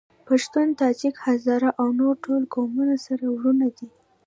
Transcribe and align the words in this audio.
پښتون، 0.27 0.67
تاجک، 0.79 1.15
هزاره 1.27 1.69
او 1.79 1.87
نور 1.99 2.13
ټول 2.25 2.41
قومونه 2.53 2.95
سره 3.05 3.25
وروڼه 3.35 3.67
دي. 3.77 3.87